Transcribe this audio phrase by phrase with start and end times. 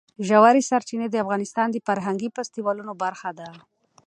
[0.27, 3.49] ژورې سرچینې د افغانستان د فرهنګي فستیوالونو برخه ده.